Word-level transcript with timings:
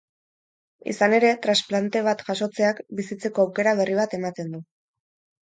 Izan 0.93 1.13
ere, 1.17 1.29
transplante 1.43 2.01
bat 2.07 2.23
jasotzeak 2.31 2.81
bizitzeko 3.01 3.45
aukera 3.45 3.77
berri 3.83 4.01
bat 4.01 4.19
ematen 4.21 4.53
du. 4.57 4.65